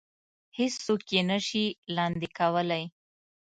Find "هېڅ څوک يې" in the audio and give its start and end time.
0.57-1.21